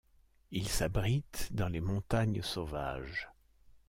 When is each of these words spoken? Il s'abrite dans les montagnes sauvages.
Il 0.49 0.67
s'abrite 0.67 1.49
dans 1.51 1.67
les 1.69 1.79
montagnes 1.79 2.41
sauvages. 2.41 3.29